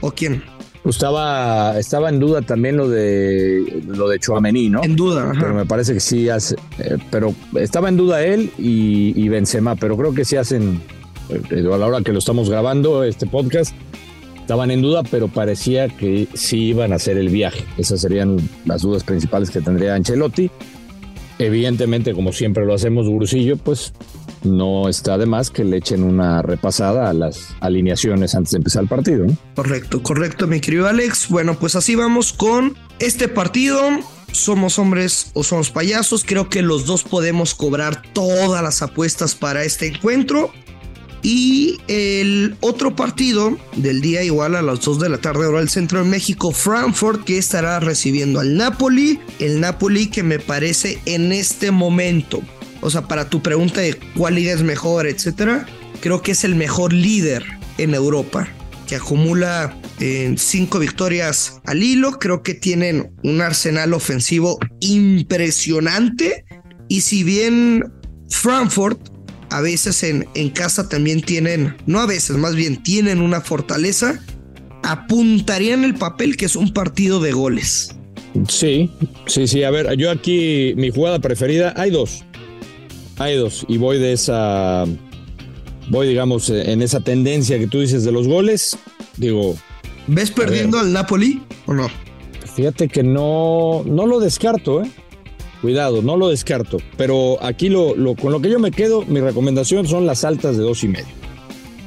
o 0.00 0.10
quién. 0.12 0.42
Estaba, 0.84 1.78
estaba 1.78 2.10
en 2.10 2.20
duda 2.20 2.42
también 2.42 2.76
lo 2.76 2.88
de 2.88 3.82
lo 3.86 4.08
de 4.08 4.18
Chouameni, 4.18 4.68
¿no? 4.68 4.84
En 4.84 4.96
duda, 4.96 5.32
pero 5.38 5.54
me 5.54 5.64
parece 5.64 5.94
que 5.94 6.00
sí 6.00 6.28
hace, 6.28 6.56
eh, 6.78 6.98
pero 7.10 7.34
estaba 7.58 7.88
en 7.88 7.96
duda 7.96 8.22
él 8.22 8.50
y, 8.58 9.12
y, 9.16 9.28
Benzema, 9.30 9.76
pero 9.76 9.96
creo 9.96 10.12
que 10.12 10.26
sí 10.26 10.36
hacen 10.36 10.82
eh, 11.30 11.66
a 11.72 11.78
la 11.78 11.86
hora 11.86 12.02
que 12.02 12.12
lo 12.12 12.18
estamos 12.18 12.50
grabando 12.50 13.02
este 13.02 13.26
podcast 13.26 13.74
estaban 14.44 14.70
en 14.70 14.82
duda, 14.82 15.02
pero 15.10 15.28
parecía 15.28 15.88
que 15.88 16.28
sí 16.34 16.64
iban 16.66 16.92
a 16.92 16.96
hacer 16.96 17.16
el 17.16 17.30
viaje. 17.30 17.64
Esas 17.78 18.02
serían 18.02 18.36
las 18.66 18.82
dudas 18.82 19.02
principales 19.02 19.48
que 19.48 19.62
tendría 19.62 19.94
Ancelotti. 19.94 20.50
Evidentemente, 21.38 22.12
como 22.12 22.30
siempre 22.30 22.66
lo 22.66 22.74
hacemos, 22.74 23.08
Gurusillo, 23.08 23.56
pues 23.56 23.94
no 24.44 24.88
está 24.88 25.18
de 25.18 25.26
más 25.26 25.50
que 25.50 25.64
le 25.64 25.78
echen 25.78 26.02
una 26.02 26.42
repasada 26.42 27.10
a 27.10 27.12
las 27.12 27.54
alineaciones 27.60 28.34
antes 28.34 28.52
de 28.52 28.58
empezar 28.58 28.82
el 28.82 28.88
partido. 28.88 29.26
Correcto, 29.54 30.02
correcto, 30.02 30.46
mi 30.46 30.60
querido 30.60 30.86
Alex. 30.86 31.28
Bueno, 31.28 31.58
pues 31.58 31.76
así 31.76 31.94
vamos 31.94 32.32
con 32.32 32.76
este 32.98 33.28
partido. 33.28 33.80
Somos 34.32 34.78
hombres 34.78 35.30
o 35.34 35.44
somos 35.44 35.70
payasos. 35.70 36.24
Creo 36.24 36.48
que 36.48 36.62
los 36.62 36.86
dos 36.86 37.04
podemos 37.04 37.54
cobrar 37.54 38.02
todas 38.12 38.62
las 38.62 38.82
apuestas 38.82 39.34
para 39.34 39.64
este 39.64 39.86
encuentro. 39.86 40.52
Y 41.22 41.78
el 41.88 42.54
otro 42.60 42.94
partido 42.94 43.56
del 43.76 44.02
día 44.02 44.22
igual 44.22 44.54
a 44.56 44.60
las 44.60 44.82
2 44.82 45.00
de 45.00 45.08
la 45.08 45.16
tarde 45.16 45.46
hora 45.46 45.60
del 45.60 45.70
centro 45.70 46.00
de 46.00 46.04
México, 46.04 46.52
Frankfurt, 46.52 47.24
que 47.24 47.38
estará 47.38 47.80
recibiendo 47.80 48.40
al 48.40 48.58
Napoli. 48.58 49.18
El 49.38 49.58
Napoli 49.58 50.08
que 50.08 50.22
me 50.22 50.38
parece 50.38 50.98
en 51.06 51.32
este 51.32 51.70
momento 51.70 52.42
o 52.84 52.90
sea, 52.90 53.08
para 53.08 53.30
tu 53.30 53.42
pregunta 53.42 53.80
de 53.80 53.98
cuál 54.14 54.34
liga 54.34 54.52
es 54.52 54.62
mejor, 54.62 55.06
etcétera, 55.06 55.66
creo 56.00 56.20
que 56.20 56.32
es 56.32 56.44
el 56.44 56.54
mejor 56.54 56.92
líder 56.92 57.42
en 57.78 57.94
Europa, 57.94 58.46
que 58.86 58.96
acumula 58.96 59.74
en 60.00 60.36
cinco 60.36 60.78
victorias 60.78 61.62
al 61.64 61.82
hilo. 61.82 62.18
Creo 62.18 62.42
que 62.42 62.52
tienen 62.52 63.10
un 63.22 63.40
arsenal 63.40 63.94
ofensivo 63.94 64.58
impresionante. 64.80 66.44
Y 66.88 67.00
si 67.00 67.24
bien 67.24 67.90
Frankfurt 68.28 69.00
a 69.48 69.62
veces 69.62 70.02
en 70.02 70.50
casa 70.50 70.86
también 70.86 71.22
tienen, 71.22 71.76
no 71.86 72.00
a 72.00 72.06
veces, 72.06 72.36
más 72.36 72.54
bien 72.54 72.82
tienen 72.82 73.22
una 73.22 73.40
fortaleza, 73.40 74.20
apuntarían 74.82 75.84
el 75.84 75.94
papel 75.94 76.36
que 76.36 76.44
es 76.44 76.54
un 76.54 76.74
partido 76.74 77.18
de 77.18 77.32
goles. 77.32 77.96
Sí, 78.48 78.90
sí, 79.26 79.46
sí. 79.46 79.62
A 79.62 79.70
ver, 79.70 79.96
yo 79.96 80.10
aquí, 80.10 80.74
mi 80.76 80.90
jugada 80.90 81.18
preferida, 81.20 81.72
hay 81.76 81.90
dos. 81.90 82.24
Hay 83.18 83.36
dos. 83.36 83.64
Y 83.68 83.78
voy 83.78 83.98
de 83.98 84.12
esa. 84.12 84.84
Voy, 85.88 86.08
digamos, 86.08 86.48
en 86.50 86.82
esa 86.82 87.00
tendencia 87.00 87.58
que 87.58 87.66
tú 87.66 87.80
dices 87.80 88.04
de 88.04 88.12
los 88.12 88.26
goles. 88.26 88.78
Digo. 89.16 89.54
¿Ves 90.06 90.30
perdiendo 90.30 90.78
al 90.78 90.92
Napoli 90.92 91.42
o 91.66 91.74
no? 91.74 91.88
Fíjate 92.54 92.88
que 92.88 93.02
no, 93.02 93.82
no 93.84 94.06
lo 94.06 94.20
descarto, 94.20 94.82
¿eh? 94.82 94.90
Cuidado, 95.60 96.02
no 96.02 96.16
lo 96.16 96.28
descarto. 96.28 96.78
Pero 96.96 97.42
aquí 97.42 97.68
lo, 97.68 97.94
con 98.20 98.32
lo 98.32 98.40
que 98.40 98.50
yo 98.50 98.58
me 98.58 98.70
quedo, 98.70 99.02
mi 99.06 99.20
recomendación 99.20 99.88
son 99.88 100.06
las 100.06 100.24
altas 100.24 100.56
de 100.56 100.62
dos 100.62 100.84
y 100.84 100.88
medio. 100.88 101.06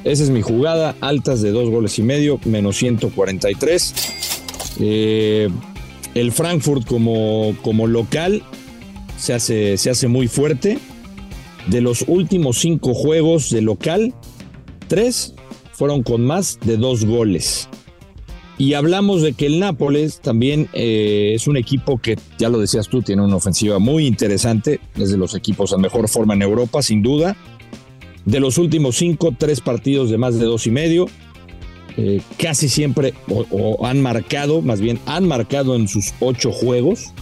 Esa 0.04 0.24
es 0.24 0.30
mi 0.30 0.42
jugada, 0.42 0.96
altas 1.00 1.42
de 1.42 1.52
dos 1.52 1.70
goles 1.70 1.98
y 1.98 2.02
medio, 2.02 2.40
menos 2.44 2.76
143. 2.76 3.94
Eh, 4.80 5.48
el 6.14 6.32
Frankfurt 6.32 6.86
como, 6.86 7.54
como 7.62 7.86
local 7.86 8.42
se 9.16 9.34
hace, 9.34 9.76
se 9.76 9.90
hace 9.90 10.08
muy 10.08 10.28
fuerte. 10.28 10.78
De 11.68 11.80
los 11.80 12.04
últimos 12.08 12.58
cinco 12.58 12.94
juegos 12.94 13.50
de 13.50 13.62
local, 13.62 14.14
tres 14.88 15.34
fueron 15.72 16.02
con 16.02 16.24
más 16.24 16.58
de 16.64 16.76
dos 16.76 17.04
goles. 17.04 17.68
Y 18.58 18.74
hablamos 18.74 19.22
de 19.22 19.34
que 19.34 19.46
el 19.46 19.60
Nápoles 19.60 20.20
también 20.20 20.68
eh, 20.72 21.32
es 21.34 21.46
un 21.46 21.56
equipo 21.56 21.98
que, 21.98 22.18
ya 22.38 22.48
lo 22.48 22.58
decías 22.58 22.88
tú, 22.88 23.02
tiene 23.02 23.22
una 23.22 23.36
ofensiva 23.36 23.78
muy 23.78 24.06
interesante, 24.06 24.80
es 24.96 25.10
de 25.10 25.16
los 25.16 25.36
equipos 25.36 25.72
a 25.72 25.78
mejor 25.78 26.08
forma 26.08 26.34
en 26.34 26.42
Europa, 26.42 26.82
sin 26.82 27.00
duda. 27.00 27.36
De 28.24 28.40
los 28.40 28.58
últimos 28.58 28.96
cinco, 28.96 29.32
tres 29.38 29.60
partidos 29.60 30.10
de 30.10 30.18
más 30.18 30.38
de 30.38 30.44
dos 30.44 30.66
y 30.66 30.72
medio. 30.72 31.06
Eh, 31.96 32.20
casi 32.36 32.68
siempre, 32.68 33.14
o, 33.28 33.86
han 33.86 34.00
marcado, 34.02 34.60
más 34.60 34.80
bien 34.80 34.98
han 35.06 35.26
marcado 35.26 35.76
en 35.76 35.86
sus 35.86 36.12
ocho 36.18 36.50
juegos 36.50 37.12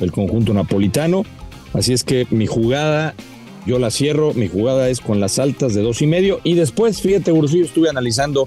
el 0.00 0.12
conjunto 0.12 0.54
napolitano. 0.54 1.24
Así 1.72 1.92
es 1.92 2.04
que 2.04 2.26
mi 2.30 2.46
jugada, 2.46 3.14
yo 3.66 3.78
la 3.78 3.90
cierro, 3.90 4.32
mi 4.34 4.48
jugada 4.48 4.88
es 4.88 5.00
con 5.00 5.20
las 5.20 5.38
altas 5.38 5.74
de 5.74 5.82
dos 5.82 6.02
y 6.02 6.06
medio. 6.06 6.40
Y 6.44 6.54
después, 6.54 7.00
fíjate, 7.00 7.32
Ursillo, 7.32 7.64
estuve 7.64 7.88
analizando 7.88 8.46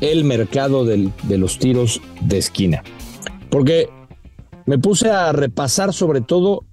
el 0.00 0.24
mercado 0.24 0.84
de 0.84 1.38
los 1.38 1.58
tiros 1.58 2.00
de 2.20 2.38
esquina. 2.38 2.82
Porque 3.50 3.88
me 4.66 4.78
puse 4.78 5.10
a 5.10 5.32
repasar 5.32 5.92
sobre 5.92 6.20
todo 6.20 6.64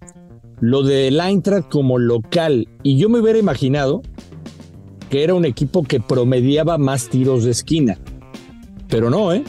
lo 0.59 0.83
del 0.83 1.19
Eintracht 1.19 1.69
como 1.69 1.97
local. 1.97 2.67
Y 2.83 2.97
yo 2.97 3.09
me 3.09 3.19
hubiera 3.19 3.39
imaginado 3.39 4.01
que 5.09 5.23
era 5.23 5.33
un 5.33 5.45
equipo 5.45 5.83
que 5.83 5.99
promediaba 5.99 6.77
más 6.77 7.09
tiros 7.09 7.43
de 7.43 7.51
esquina. 7.51 7.97
Pero 8.89 9.09
no, 9.09 9.33
¿eh? 9.33 9.43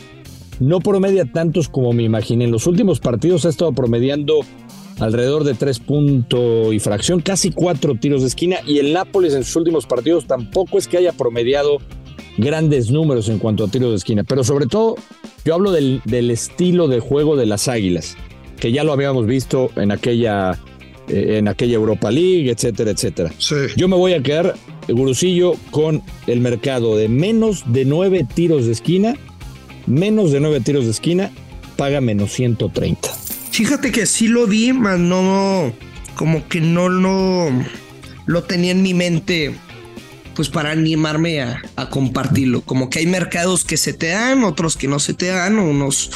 No 0.58 0.80
promedia 0.80 1.30
tantos 1.30 1.68
como 1.68 1.92
me 1.92 2.02
imaginé. 2.02 2.44
En 2.44 2.50
los 2.50 2.66
últimos 2.66 3.00
partidos 3.00 3.44
ha 3.44 3.50
estado 3.50 3.72
promediando 3.72 4.40
alrededor 4.98 5.44
de 5.44 5.54
tres 5.54 5.78
puntos 5.78 6.72
y 6.72 6.78
fracción, 6.78 7.20
casi 7.20 7.50
cuatro 7.50 7.94
tiros 7.94 8.22
de 8.22 8.28
esquina. 8.28 8.56
Y 8.66 8.78
el 8.78 8.92
Nápoles 8.92 9.34
en 9.34 9.44
sus 9.44 9.56
últimos 9.56 9.86
partidos 9.86 10.26
tampoco 10.26 10.78
es 10.78 10.88
que 10.88 10.98
haya 10.98 11.12
promediado 11.12 11.78
grandes 12.38 12.90
números 12.90 13.28
en 13.28 13.38
cuanto 13.38 13.64
a 13.64 13.68
tiros 13.68 13.90
de 13.90 13.96
esquina. 13.96 14.24
Pero 14.24 14.44
sobre 14.44 14.66
todo, 14.66 14.96
yo 15.44 15.54
hablo 15.54 15.72
del, 15.72 16.00
del 16.04 16.30
estilo 16.30 16.88
de 16.88 17.00
juego 17.00 17.36
de 17.36 17.46
las 17.46 17.68
Águilas, 17.68 18.16
que 18.58 18.72
ya 18.72 18.84
lo 18.84 18.92
habíamos 18.92 19.26
visto 19.26 19.70
en 19.76 19.92
aquella 19.92 20.58
eh, 21.08 21.38
en 21.38 21.46
aquella 21.46 21.74
Europa 21.74 22.10
League, 22.10 22.50
etcétera, 22.50 22.90
etcétera. 22.90 23.32
Yo 23.76 23.86
me 23.86 23.96
voy 23.96 24.14
a 24.14 24.22
quedar, 24.22 24.54
Gurusillo, 24.88 25.54
con 25.70 26.02
el 26.26 26.40
mercado 26.40 26.96
de 26.96 27.08
menos 27.08 27.62
de 27.72 27.84
nueve 27.84 28.26
tiros 28.34 28.66
de 28.66 28.72
esquina, 28.72 29.14
menos 29.86 30.32
de 30.32 30.40
nueve 30.40 30.60
tiros 30.60 30.84
de 30.84 30.90
esquina, 30.90 31.30
paga 31.76 32.00
menos 32.00 32.32
130. 32.32 33.25
Fíjate 33.56 33.90
que 33.90 34.04
sí 34.04 34.28
lo 34.28 34.46
vi, 34.46 34.74
mas 34.74 34.98
no, 34.98 35.72
como 36.14 36.46
que 36.46 36.60
no 36.60 36.90
lo, 36.90 38.42
tenía 38.42 38.72
en 38.72 38.82
mi 38.82 38.92
mente 38.92 39.54
pues 40.34 40.50
para 40.50 40.72
animarme 40.72 41.40
a, 41.40 41.62
a, 41.74 41.88
compartirlo. 41.88 42.60
Como 42.60 42.90
que 42.90 42.98
hay 42.98 43.06
mercados 43.06 43.64
que 43.64 43.78
se 43.78 43.94
te 43.94 44.08
dan, 44.08 44.44
otros 44.44 44.76
que 44.76 44.88
no 44.88 44.98
se 44.98 45.14
te 45.14 45.28
dan, 45.28 45.58
unos 45.58 46.10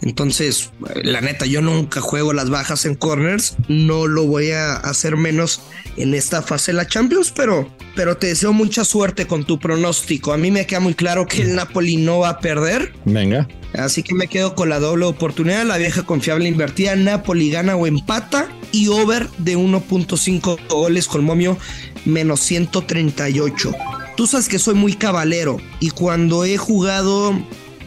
entonces, 0.00 0.70
la 1.02 1.20
neta, 1.20 1.46
yo 1.46 1.60
nunca 1.60 2.00
juego 2.00 2.32
las 2.32 2.50
bajas 2.50 2.84
en 2.84 2.94
corners. 2.94 3.56
No 3.68 4.06
lo 4.06 4.26
voy 4.26 4.52
a 4.52 4.74
hacer 4.76 5.16
menos 5.16 5.60
en 5.96 6.14
esta 6.14 6.42
fase 6.42 6.72
de 6.72 6.76
la 6.76 6.86
Champions, 6.86 7.32
pero, 7.34 7.68
pero 7.96 8.16
te 8.16 8.28
deseo 8.28 8.52
mucha 8.52 8.84
suerte 8.84 9.26
con 9.26 9.44
tu 9.44 9.58
pronóstico. 9.58 10.32
A 10.32 10.36
mí 10.36 10.50
me 10.50 10.66
queda 10.66 10.80
muy 10.80 10.94
claro 10.94 11.26
que 11.26 11.42
el 11.42 11.54
Napoli 11.54 11.96
no 11.96 12.20
va 12.20 12.30
a 12.30 12.38
perder. 12.40 12.92
Venga. 13.04 13.48
Así 13.74 14.02
que 14.02 14.14
me 14.14 14.28
quedo 14.28 14.54
con 14.54 14.68
la 14.68 14.80
doble 14.80 15.04
oportunidad, 15.04 15.64
la 15.64 15.76
vieja 15.76 16.02
confiable 16.02 16.48
invertida. 16.48 16.96
Napoli 16.96 17.50
gana 17.50 17.76
o 17.76 17.86
empata 17.86 18.48
y 18.72 18.88
over 18.88 19.28
de 19.38 19.56
1.5 19.56 20.68
goles 20.68 21.06
con 21.06 21.24
momio 21.24 21.58
menos 22.04 22.40
138. 22.40 23.72
Tú 24.16 24.26
sabes 24.26 24.48
que 24.48 24.58
soy 24.58 24.74
muy 24.74 24.94
cabalero 24.94 25.58
y 25.80 25.90
cuando 25.90 26.44
he 26.44 26.56
jugado 26.56 27.34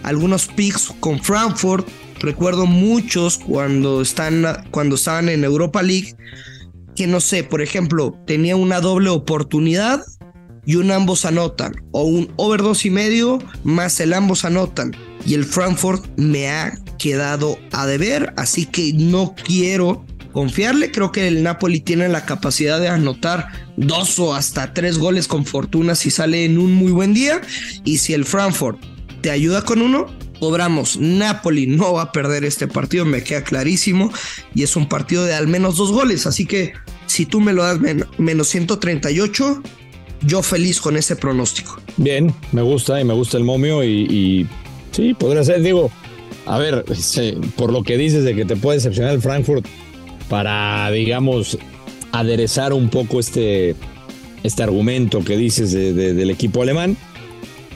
algunos 0.04 0.48
picks 0.48 0.94
con 1.00 1.22
Frankfurt. 1.22 1.88
Recuerdo 2.20 2.68
muchos 2.68 3.40
cuando, 3.40 4.02
están, 4.02 4.46
cuando 4.70 4.96
estaban 4.96 5.28
en 5.28 5.44
Europa 5.44 5.82
League, 5.82 6.16
que 6.96 7.08
no 7.08 7.20
sé, 7.20 7.44
por 7.44 7.62
ejemplo, 7.62 8.16
tenía 8.28 8.56
una 8.56 8.80
doble 8.80 9.10
oportunidad 9.10 10.04
y 10.64 10.76
un 10.76 10.92
ambos 10.92 11.26
anotan, 11.26 11.74
o 11.92 12.04
un 12.04 12.32
over 12.36 12.62
dos 12.62 12.86
y 12.86 12.92
medio 12.92 13.40
más 13.64 14.00
el 14.00 14.14
ambos 14.14 14.46
anotan. 14.46 14.96
Y 15.26 15.34
el 15.34 15.46
Frankfurt 15.46 16.06
me 16.18 16.50
ha 16.50 16.78
quedado 16.98 17.58
a 17.72 17.86
deber, 17.86 18.34
así 18.38 18.66
que 18.66 18.94
no 18.94 19.36
quiero 19.36 20.06
confiarle. 20.32 20.92
Creo 20.92 21.12
que 21.12 21.28
el 21.28 21.44
Napoli 21.44 21.80
tiene 21.80 22.08
la 22.10 22.26
capacidad 22.26 22.80
de 22.80 22.90
anotar 22.90 23.48
dos 23.78 24.20
o 24.20 24.34
hasta 24.34 24.74
tres 24.74 24.98
goles 24.98 25.28
con 25.28 25.46
fortuna 25.46 25.96
si 25.96 26.12
sale 26.12 26.46
en 26.46 26.58
un 26.58 26.74
muy 26.74 26.92
buen 26.92 27.14
día. 27.14 27.42
Y 27.84 27.98
si 27.98 28.14
el 28.14 28.26
Frankfurt 28.26 28.80
te 29.22 29.32
ayuda 29.32 29.64
con 29.64 29.82
uno, 29.82 30.08
cobramos. 30.40 30.98
Napoli 30.98 31.68
no 31.68 31.94
va 31.94 32.04
a 32.04 32.12
perder 32.12 32.44
este 32.44 32.68
partido, 32.68 33.06
me 33.06 33.24
queda 33.24 33.44
clarísimo. 33.44 34.12
Y 34.56 34.64
es 34.64 34.76
un 34.76 34.90
partido 34.90 35.24
de 35.24 35.36
al 35.36 35.48
menos 35.48 35.78
dos 35.78 35.92
goles. 35.92 36.26
Así 36.26 36.46
que 36.46 36.74
si 37.06 37.26
tú 37.26 37.42
me 37.42 37.54
lo 37.54 37.64
das 37.64 37.80
menos 38.18 38.48
138, 38.48 39.62
yo 40.24 40.42
feliz 40.42 40.80
con 40.82 40.98
ese 40.98 41.16
pronóstico. 41.16 41.80
Bien, 41.98 42.34
me 42.52 42.62
gusta 42.62 43.00
y 43.00 43.04
me 43.04 43.14
gusta 43.14 43.38
el 43.38 43.44
momio. 43.44 43.84
Y, 43.84 44.48
sí, 44.92 45.14
podría 45.14 45.44
ser. 45.44 45.62
Digo, 45.62 45.92
a 46.46 46.58
ver, 46.58 46.86
por 47.56 47.72
lo 47.72 47.84
que 47.84 47.98
dices 47.98 48.24
de 48.24 48.36
que 48.36 48.46
te 48.46 48.56
puede 48.56 48.78
decepcionar 48.78 49.14
el 49.14 49.22
Frankfurt 49.22 49.66
para, 50.30 50.90
digamos, 50.92 51.58
aderezar 52.12 52.74
un 52.74 52.90
poco 52.90 53.20
este, 53.20 53.76
este 54.44 54.64
argumento 54.64 55.24
que 55.24 55.38
dices 55.38 55.72
del 55.72 56.30
equipo 56.30 56.62
alemán 56.62 56.98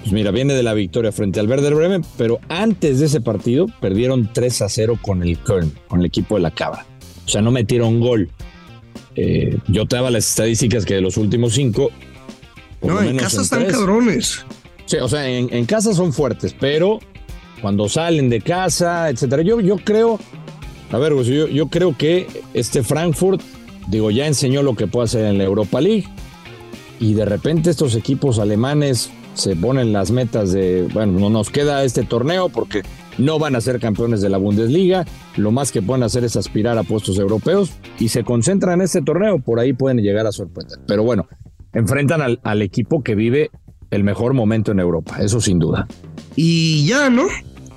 pues 0.06 0.14
mira, 0.14 0.30
viene 0.30 0.54
de 0.54 0.62
la 0.62 0.76
victoria 0.76 1.12
frente 1.12 1.40
al 1.40 1.50
Werder 1.50 1.74
Bremen, 1.74 2.06
pero 2.16 2.40
antes 2.48 3.00
de 3.00 3.08
ese 3.08 3.22
partido 3.22 3.66
perdieron 3.82 4.30
3 4.32 4.62
a 4.62 4.70
0 4.70 5.00
con 5.02 5.24
el 5.24 5.40
Köln, 5.40 5.74
con 5.88 6.02
el 6.02 6.06
equipo 6.06 6.36
de 6.36 6.42
la 6.42 6.52
Cabra. 6.52 6.86
O 7.26 7.28
sea, 7.28 7.42
no 7.42 7.50
metieron 7.50 8.00
gol. 8.00 8.30
Eh, 9.16 9.58
yo 9.68 9.88
te 9.88 9.96
daba 9.96 10.12
las 10.12 10.30
estadísticas 10.30 10.86
que 10.86 10.94
de 10.94 11.02
los 11.02 11.18
últimos 11.18 11.56
cinco. 11.56 11.90
No, 12.84 13.02
en 13.02 13.18
casa 13.18 13.42
están 13.42 13.66
cabrones. 13.66 14.46
Sí, 14.86 14.98
o 14.98 15.08
sea, 15.08 15.28
en, 15.28 15.66
casa 15.66 15.94
son 15.94 16.14
fuertes, 16.14 16.56
pero 16.60 17.00
cuando 17.62 17.90
salen 17.90 18.30
de 18.30 18.42
casa, 18.42 19.10
etcétera. 19.10 19.42
Yo, 19.42 19.60
yo 19.60 19.78
creo, 19.78 20.20
a 20.92 20.98
ver, 20.98 21.14
pues 21.14 21.28
yo, 21.28 21.48
yo 21.48 21.68
creo 21.68 21.98
que 21.98 22.28
este 22.54 22.84
Frankfurt, 22.84 23.42
digo, 23.88 24.12
ya 24.12 24.28
enseñó 24.28 24.62
lo 24.62 24.76
que 24.76 24.88
puede 24.88 25.06
hacer 25.06 25.26
en 25.26 25.38
la 25.38 25.44
Europa 25.44 25.82
League. 25.82 26.06
Y 27.00 27.14
de 27.14 27.26
repente 27.26 27.72
estos 27.72 27.96
equipos 27.96 28.40
alemanes 28.40 29.12
se 29.34 29.56
ponen 29.56 29.92
las 29.92 30.12
metas 30.12 30.54
de, 30.54 30.88
bueno, 30.94 31.20
no 31.20 31.30
nos 31.30 31.50
queda 31.50 31.84
este 31.84 32.04
torneo 32.04 32.50
porque 32.50 32.84
no 33.18 33.38
van 33.38 33.56
a 33.56 33.62
ser 33.62 33.80
campeones 33.80 34.22
de 34.22 34.30
la 34.30 34.38
Bundesliga, 34.38 35.06
lo 35.36 35.52
más 35.52 35.72
que 35.72 35.82
pueden 35.82 36.04
hacer 36.04 36.24
es 36.24 36.36
aspirar 36.36 36.78
a 36.78 36.84
puestos 36.84 37.18
europeos 37.20 37.72
y 38.00 38.10
se 38.10 38.24
concentran 38.24 38.80
en 38.80 38.86
este 38.86 39.02
torneo, 39.02 39.40
por 39.40 39.60
ahí 39.60 39.74
pueden 39.74 39.98
llegar 39.98 40.26
a 40.26 40.32
sorprender. 40.32 40.80
Pero 40.88 41.04
bueno, 41.04 41.28
enfrentan 41.74 42.22
al, 42.22 42.40
al 42.44 42.62
equipo 42.62 43.04
que 43.04 43.16
vive 43.16 43.52
el 43.92 44.04
mejor 44.04 44.34
momento 44.34 44.72
en 44.72 44.80
Europa, 44.80 45.18
eso 45.22 45.40
sin 45.42 45.60
duda. 45.60 45.88
Y 46.36 46.86
ya, 46.86 47.10
¿no? 47.10 47.28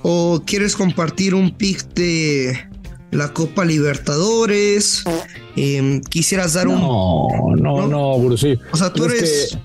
¿O 0.03 0.43
quieres 0.45 0.77
compartir 0.77 1.35
un 1.35 1.57
pick 1.57 1.93
de 1.95 2.59
la 3.11 3.33
Copa 3.33 3.65
Libertadores? 3.65 5.05
Em, 5.57 6.01
¿Quisieras 6.01 6.55
dar 6.55 6.69
un...? 6.69 6.81
No, 6.81 7.29
no, 7.57 7.89
no, 7.89 7.89
no, 7.89 8.11
O 8.13 8.37
sea, 8.37 8.93
tú 8.93 9.05
eres... 9.05 9.59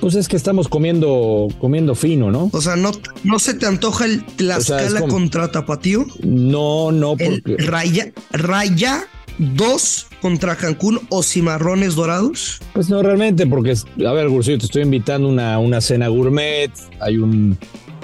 Pues 0.00 0.16
es 0.16 0.28
que 0.28 0.36
estamos 0.36 0.68
comiendo, 0.68 1.48
comiendo 1.60 1.94
fino, 1.94 2.30
¿no? 2.30 2.50
O 2.52 2.60
sea, 2.60 2.76
¿no, 2.76 2.90
no 3.22 3.38
se 3.38 3.54
te 3.54 3.64
antoja 3.64 4.04
el 4.04 4.22
Tlaxcala 4.22 5.00
contra 5.02 5.50
Tapatío? 5.50 6.04
No, 6.22 6.92
no, 6.92 7.16
porque. 7.16 7.56
Raya, 7.56 8.12
Raya 8.30 9.06
2 9.38 10.06
contra 10.20 10.56
Cancún 10.56 11.00
o 11.08 11.22
Cimarrones 11.22 11.94
Dorados? 11.94 12.60
Pues 12.72 12.88
no, 12.88 13.02
realmente, 13.02 13.46
porque, 13.46 13.74
a 14.06 14.12
ver, 14.12 14.28
Gursillo, 14.28 14.58
te 14.58 14.66
estoy 14.66 14.82
invitando 14.82 15.28
a 15.28 15.32
una, 15.32 15.58
una 15.58 15.80
cena 15.80 16.08
gourmet, 16.08 16.70
hay 17.00 17.18
un. 17.18 17.58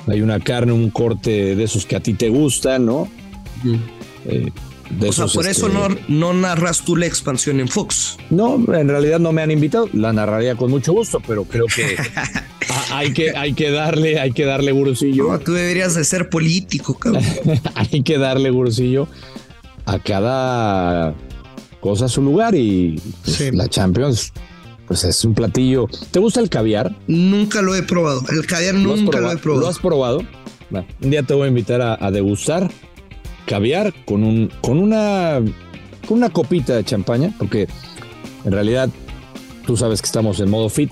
Hay 0.06 0.22
una 0.22 0.40
carne, 0.40 0.72
un 0.72 0.90
corte 0.90 1.54
de 1.54 1.62
esos 1.62 1.84
que 1.84 1.94
a 1.94 2.00
ti 2.00 2.14
te 2.14 2.30
gustan, 2.30 2.86
¿no? 2.86 3.06
Eh, 4.24 4.50
o 5.06 5.12
sea, 5.12 5.26
por 5.26 5.46
eso 5.46 5.68
no, 5.68 5.88
no 6.08 6.32
narras 6.32 6.82
tú 6.82 6.96
la 6.96 7.06
expansión 7.06 7.60
en 7.60 7.68
Fox. 7.68 8.16
No, 8.30 8.56
en 8.74 8.88
realidad 8.88 9.20
no 9.20 9.32
me 9.32 9.42
han 9.42 9.50
invitado. 9.50 9.88
La 9.92 10.12
narraría 10.12 10.56
con 10.56 10.70
mucho 10.70 10.92
gusto, 10.92 11.20
pero 11.26 11.44
creo 11.44 11.66
que 11.66 11.96
hay 12.92 13.12
que, 13.12 13.36
hay 13.36 13.52
que 13.52 13.70
darle, 13.70 14.18
hay 14.18 14.32
que 14.32 14.44
darle 14.44 14.72
gurusillo. 14.72 15.28
No, 15.30 15.38
tú 15.38 15.52
deberías 15.52 15.94
de 15.94 16.04
ser 16.04 16.28
político, 16.28 16.98
cabrón. 16.98 17.22
hay 17.74 18.02
que 18.02 18.18
darle 18.18 18.50
gurusillo 18.50 19.06
a 19.86 19.98
cada 19.98 21.14
cosa 21.80 22.06
a 22.06 22.08
su 22.08 22.22
lugar 22.22 22.54
y 22.54 23.00
pues, 23.24 23.54
la 23.54 23.68
Champions 23.68 24.32
pues 24.86 25.04
es 25.04 25.24
un 25.24 25.34
platillo. 25.34 25.86
¿Te 26.10 26.18
gusta 26.18 26.40
el 26.40 26.50
caviar? 26.50 26.96
Nunca 27.06 27.62
lo 27.62 27.76
he 27.76 27.82
probado. 27.82 28.22
El 28.28 28.44
caviar 28.44 28.74
nunca 28.74 29.20
lo 29.20 29.30
he 29.30 29.36
probado. 29.36 29.62
¿Lo 29.62 29.68
has 29.68 29.78
probado? 29.78 30.22
un 30.72 31.10
día 31.10 31.22
te 31.22 31.34
voy 31.34 31.46
a 31.46 31.48
invitar 31.48 31.80
a, 31.80 32.10
degustar 32.10 32.70
caviar 33.46 33.92
con 34.04 34.22
un 34.22 34.52
con 34.60 34.78
una 34.78 35.40
con 36.06 36.18
una 36.18 36.30
copita 36.30 36.74
de 36.74 36.84
champaña, 36.84 37.32
porque 37.38 37.68
en 38.44 38.52
realidad 38.52 38.88
tú 39.66 39.76
sabes 39.76 40.00
que 40.00 40.06
estamos 40.06 40.40
en 40.40 40.50
modo 40.50 40.68
fit, 40.68 40.90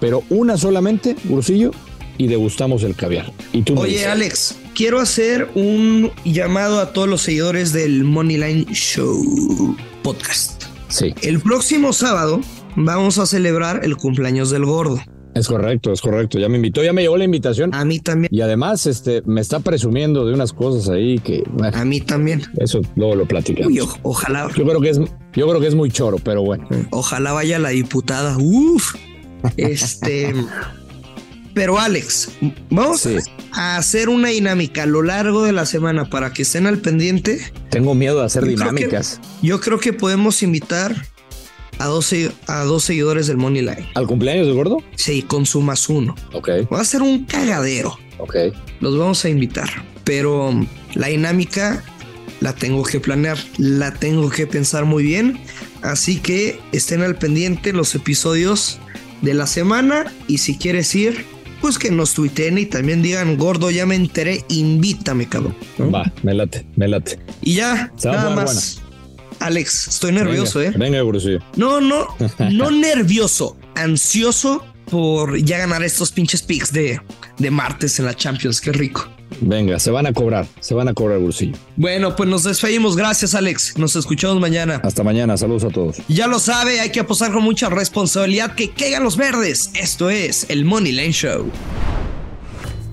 pero 0.00 0.24
una 0.30 0.56
solamente, 0.56 1.16
Ursillo, 1.28 1.70
y 2.16 2.26
degustamos 2.26 2.82
el 2.82 2.96
caviar. 2.96 3.32
Y 3.52 3.62
tú 3.62 3.78
Oye, 3.78 4.04
Alex, 4.06 4.56
quiero 4.78 5.00
hacer 5.00 5.48
un 5.56 6.12
llamado 6.24 6.78
a 6.78 6.92
todos 6.92 7.08
los 7.08 7.22
seguidores 7.22 7.72
del 7.72 8.04
Moneyline 8.04 8.64
Show 8.66 9.76
podcast. 10.04 10.66
Sí. 10.86 11.12
El 11.20 11.40
próximo 11.40 11.92
sábado 11.92 12.40
vamos 12.76 13.18
a 13.18 13.26
celebrar 13.26 13.80
el 13.82 13.96
cumpleaños 13.96 14.50
del 14.50 14.64
gordo. 14.64 15.00
Es 15.34 15.48
correcto, 15.48 15.92
es 15.92 16.00
correcto. 16.00 16.38
Ya 16.38 16.48
me 16.48 16.58
invitó, 16.58 16.84
ya 16.84 16.92
me 16.92 17.02
llegó 17.02 17.16
la 17.16 17.24
invitación. 17.24 17.74
A 17.74 17.84
mí 17.84 17.98
también. 17.98 18.28
Y 18.32 18.40
además, 18.40 18.86
este, 18.86 19.20
me 19.26 19.40
está 19.40 19.58
presumiendo 19.58 20.24
de 20.24 20.32
unas 20.32 20.52
cosas 20.52 20.88
ahí 20.88 21.18
que. 21.18 21.42
a 21.60 21.84
mí 21.84 22.00
también. 22.00 22.42
Eso 22.58 22.80
luego 22.94 23.16
lo 23.16 23.26
platicamos. 23.26 23.72
Uy, 23.72 23.80
ojalá. 24.04 24.48
Yo 24.56 24.64
creo 24.64 24.80
que 24.80 24.90
es, 24.90 24.98
yo 24.98 25.48
creo 25.48 25.60
que 25.60 25.66
es 25.66 25.74
muy 25.74 25.90
choro, 25.90 26.18
pero 26.22 26.42
bueno. 26.42 26.68
Ojalá 26.90 27.32
vaya 27.32 27.58
la 27.58 27.70
diputada. 27.70 28.36
Uf. 28.38 28.94
Este. 29.56 30.34
Pero 31.58 31.76
Alex, 31.76 32.30
vamos 32.70 33.08
a 33.50 33.76
hacer 33.78 34.08
una 34.08 34.28
dinámica 34.28 34.84
a 34.84 34.86
lo 34.86 35.02
largo 35.02 35.42
de 35.42 35.50
la 35.50 35.66
semana 35.66 36.08
para 36.08 36.32
que 36.32 36.42
estén 36.42 36.68
al 36.68 36.78
pendiente. 36.78 37.40
Tengo 37.68 37.96
miedo 37.96 38.20
de 38.20 38.26
hacer 38.26 38.44
dinámicas. 38.44 39.20
yo 39.42 39.58
creo 39.58 39.80
que 39.80 39.92
podemos 39.92 40.44
invitar 40.44 40.94
a 41.80 41.86
dos, 41.86 42.14
a 42.46 42.62
dos 42.62 42.84
seguidores 42.84 43.26
del 43.26 43.38
Money 43.38 43.62
Line. 43.62 43.88
¿Al 43.96 44.06
cumpleaños 44.06 44.46
del 44.46 44.54
gordo? 44.54 44.84
Sí, 44.94 45.22
con 45.22 45.46
su 45.46 45.60
más 45.60 45.88
uno. 45.88 46.14
Ok. 46.32 46.48
Va 46.72 46.80
a 46.80 46.84
ser 46.84 47.02
un 47.02 47.24
cagadero. 47.24 47.98
Ok. 48.18 48.36
Los 48.78 48.96
vamos 48.96 49.24
a 49.24 49.28
invitar. 49.28 49.68
Pero 50.04 50.54
la 50.94 51.08
dinámica 51.08 51.82
la 52.38 52.54
tengo 52.54 52.84
que 52.84 53.00
planear, 53.00 53.36
la 53.56 53.92
tengo 53.94 54.30
que 54.30 54.46
pensar 54.46 54.84
muy 54.84 55.02
bien. 55.02 55.40
Así 55.82 56.20
que 56.20 56.60
estén 56.70 57.02
al 57.02 57.16
pendiente 57.16 57.72
los 57.72 57.96
episodios 57.96 58.78
de 59.22 59.34
la 59.34 59.48
semana. 59.48 60.14
Y 60.28 60.38
si 60.38 60.56
quieres 60.56 60.94
ir, 60.94 61.26
pues 61.60 61.78
que 61.78 61.90
nos 61.90 62.14
tuiteen 62.14 62.58
y 62.58 62.66
también 62.66 63.02
digan, 63.02 63.36
gordo, 63.36 63.70
ya 63.70 63.86
me 63.86 63.94
enteré, 63.94 64.44
invítame, 64.48 65.28
cabrón. 65.28 65.54
Va, 65.92 66.12
me 66.22 66.34
late, 66.34 66.66
me 66.76 66.88
late. 66.88 67.18
Y 67.42 67.54
ya, 67.54 67.92
nada 68.04 68.30
más. 68.30 68.80
Alex, 69.40 69.88
estoy 69.88 70.12
nervioso, 70.12 70.60
¿eh? 70.60 70.72
Venga, 70.76 71.02
Brusillo. 71.02 71.38
No, 71.56 71.80
no, 71.80 72.06
no 72.50 72.70
nervioso, 72.70 73.56
ansioso 73.74 74.64
por 74.90 75.38
ya 75.38 75.58
ganar 75.58 75.82
estos 75.82 76.10
pinches 76.12 76.42
picks 76.42 76.72
de, 76.72 77.00
de 77.38 77.50
martes 77.50 77.98
en 77.98 78.06
la 78.06 78.14
Champions. 78.14 78.60
Qué 78.60 78.72
rico. 78.72 79.08
Venga, 79.40 79.78
se 79.78 79.90
van 79.90 80.06
a 80.06 80.12
cobrar, 80.12 80.46
se 80.60 80.74
van 80.74 80.88
a 80.88 80.94
cobrar, 80.94 81.18
Brusillo. 81.18 81.56
Bueno, 81.76 82.16
pues 82.16 82.28
nos 82.28 82.44
despedimos. 82.44 82.96
Gracias, 82.96 83.34
Alex. 83.34 83.78
Nos 83.78 83.96
escuchamos 83.96 84.40
mañana. 84.40 84.80
Hasta 84.82 85.02
mañana. 85.02 85.36
Saludos 85.36 85.64
a 85.64 85.68
todos. 85.68 85.96
Ya 86.08 86.26
lo 86.26 86.38
sabe, 86.38 86.80
hay 86.80 86.90
que 86.90 87.00
apostar 87.00 87.32
con 87.32 87.42
mucha 87.42 87.68
responsabilidad 87.68 88.54
que 88.54 88.70
caigan 88.70 89.04
los 89.04 89.16
verdes. 89.16 89.70
Esto 89.74 90.10
es 90.10 90.46
el 90.48 90.64
Money 90.64 90.92
Lane 90.92 91.12
Show. 91.12 91.50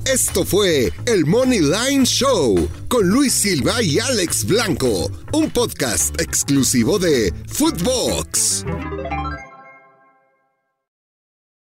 Esto 0.05 0.45
fue 0.45 0.91
el 1.07 1.25
Money 1.25 1.61
Line 1.61 2.05
Show 2.05 2.69
con 2.89 3.09
Luis 3.09 3.33
Silva 3.33 3.81
y 3.81 3.97
Alex 3.97 4.45
Blanco, 4.45 5.09
un 5.33 5.49
podcast 5.49 6.21
exclusivo 6.21 6.99
de 6.99 7.33
Footbox. 7.47 8.63